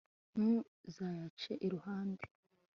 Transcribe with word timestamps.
ntuzayace 0.41 1.51
iruhande 1.65 2.23